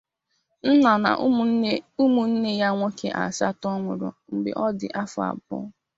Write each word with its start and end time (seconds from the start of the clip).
Nna 0.69 0.91
na 1.03 1.11
umunne 2.07 2.51
ya 2.61 2.69
nwoke 2.75 3.07
asatọ 3.23 3.67
nwụrụ 3.77 4.09
mgbe 4.33 4.51
ọ 4.65 4.65
dị 4.79 4.87
afọ 5.01 5.19
abụọ. 5.29 5.57